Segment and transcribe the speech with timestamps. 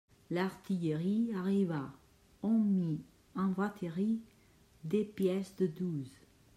[0.31, 1.93] L'artillerie arriva;
[2.41, 3.01] on mit
[3.35, 4.19] en batterie
[4.83, 6.09] des pièces de douze.